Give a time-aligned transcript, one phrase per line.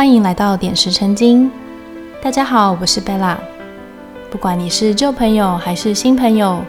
[0.00, 1.50] 欢迎来到点石成金。
[2.22, 3.38] 大家好，我是贝拉。
[4.30, 6.64] 不管你是旧朋友还是新朋友，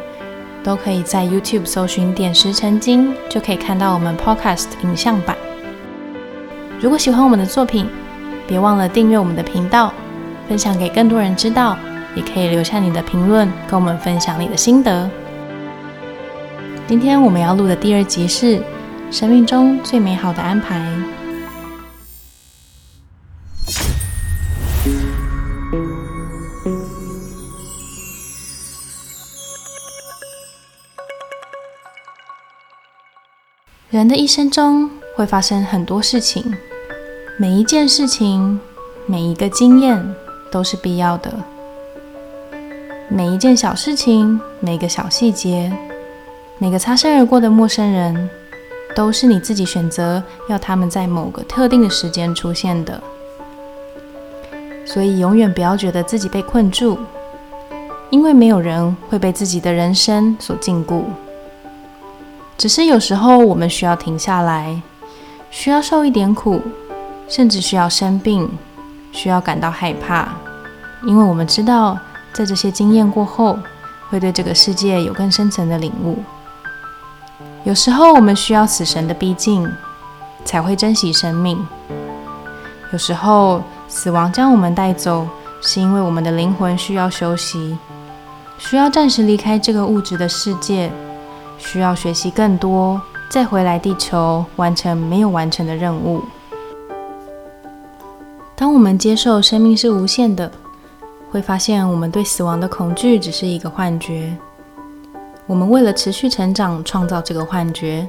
[0.61, 5.37] 都可以在 YouTube 搜寻“点石成金”，就可以看到我们 Podcast 影像版。
[6.81, 7.87] 如果喜欢我们的作品，
[8.45, 9.93] 别忘了订阅我们的频道，
[10.49, 11.77] 分享给更多人知道。
[12.13, 15.09] 也可以留下你的评论，跟我们分享你的心得。
[16.85, 18.61] 今天我们要录的第二集是
[19.09, 20.85] 生命中最美好的安排。
[33.91, 36.55] 人的一生中会发生很多事情，
[37.37, 38.57] 每一件事情、
[39.05, 40.15] 每一个经验
[40.49, 41.29] 都是必要的。
[43.09, 45.69] 每一件小事情，每个小细节，
[46.57, 48.29] 每个擦身而过的陌生人，
[48.95, 53.03] 都是你自己选择要他们在某个特定的时间出现的。
[54.85, 56.97] 所以，永远不要觉得自己被困住，
[58.09, 61.03] 因为没有人会被自己的人生所禁锢。
[62.61, 64.79] 只是有时候我们需要停下来，
[65.49, 66.61] 需要受一点苦，
[67.27, 68.47] 甚至需要生病，
[69.11, 70.27] 需要感到害怕，
[71.01, 71.97] 因为我们知道。
[72.31, 73.57] 在这些经验过后，
[74.09, 76.19] 会对这个世界有更深层的领悟。
[77.63, 79.67] 有时候我们需要死神的逼近，
[80.45, 81.57] 才会珍惜生命。
[82.93, 85.27] 有时候死亡将我们带走，
[85.61, 87.75] 是因为我们的灵魂需要休息，
[88.59, 90.91] 需要暂时离开这个物质的世界，
[91.61, 96.21] 需要学习更多，再回来地球完成没有完成的任务。
[98.55, 100.51] 当我们接受生命是无限的。
[101.31, 104.35] 会发现，我们对死亡的恐惧只是一个幻觉。
[105.47, 108.05] 我们为了持续成长，创造这个幻觉；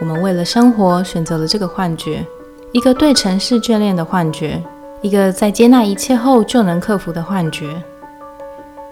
[0.00, 2.24] 我们为了生活，选择了这个幻觉，
[2.72, 4.62] 一个对城市眷恋的幻觉，
[5.02, 7.66] 一个在接纳一切后就能克服的幻觉。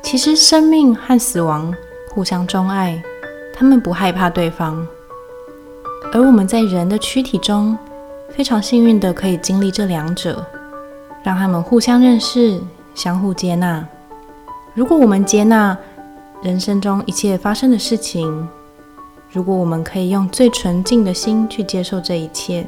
[0.02, 1.74] 其实，生命和死亡
[2.10, 3.02] 互相钟爱，
[3.54, 4.86] 他们不害怕对方。
[6.12, 7.78] 而我们在人的躯体中，
[8.30, 10.44] 非常幸运的可以经历这两者，
[11.22, 12.60] 让他们互相认识。
[12.94, 13.84] 相互接纳。
[14.72, 15.76] 如果我们接纳
[16.44, 18.48] 人生中一切发生的事情，
[19.32, 22.64] 如果我们可以用最纯净的心去接受这一切，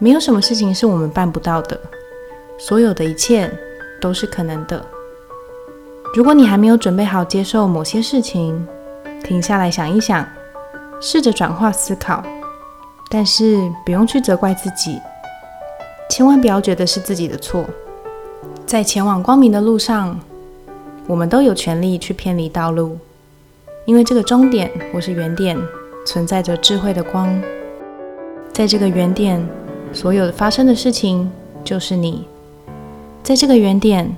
[0.00, 1.78] 没有什么事情是我们办不到的。
[2.58, 3.48] 所有的一切
[4.00, 4.84] 都是可能的。
[6.16, 8.66] 如果你还没有准备好接受某些事情，
[9.24, 10.24] 停下来想一想，
[11.00, 12.22] 试着转化思考，
[13.10, 15.00] 但是不用去责怪自己，
[16.10, 17.64] 千万不要觉得是自己的错。
[18.66, 20.20] 在前往光明的路上，
[21.06, 22.98] 我们都有权利去偏离道路，
[23.86, 25.58] 因为这个终点或是原点
[26.06, 27.42] 存在着智慧的光。
[28.52, 29.44] 在这个原点，
[29.92, 31.30] 所有发生的事情
[31.64, 32.26] 就是你；
[33.22, 34.14] 在这个原点，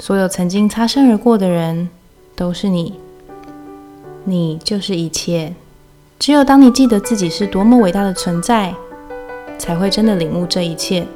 [0.00, 1.88] 所有曾经擦身而过的人
[2.34, 2.98] 都是你。
[4.30, 5.52] 你就是一切。
[6.18, 8.74] 只有当你记得自己是多么伟大的存在，
[9.58, 11.06] 才会真的领悟这一切。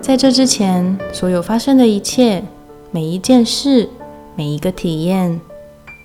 [0.00, 2.42] 在这之前，所有发生的一切，
[2.90, 3.88] 每一件事，
[4.34, 5.40] 每一个体验，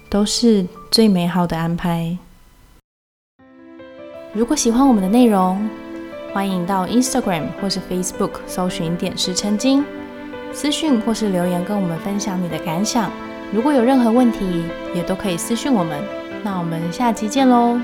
[0.10, 2.18] 都是最美好的安排。
[4.34, 5.70] 如果喜欢我们的内容，
[6.34, 9.84] 欢迎到 Instagram 或是 Facebook 搜寻“点石成金”，
[10.54, 13.12] 私讯或是留言跟我们分享你的感想。
[13.51, 14.63] 如果有任何问题，
[14.95, 16.01] 也都可以私讯我们。
[16.44, 17.79] 那我们下期见喽！